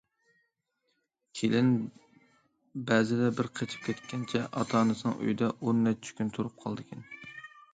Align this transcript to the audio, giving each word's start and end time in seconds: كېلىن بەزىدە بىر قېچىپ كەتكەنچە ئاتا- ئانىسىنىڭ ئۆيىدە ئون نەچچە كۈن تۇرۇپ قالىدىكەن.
كېلىن 1.39 1.67
بەزىدە 2.91 3.29
بىر 3.41 3.51
قېچىپ 3.59 3.85
كەتكەنچە 3.91 4.41
ئاتا- 4.47 4.81
ئانىسىنىڭ 4.81 5.17
ئۆيىدە 5.27 5.51
ئون 5.59 5.85
نەچچە 5.89 6.19
كۈن 6.23 6.33
تۇرۇپ 6.39 6.57
قالىدىكەن. 6.65 7.07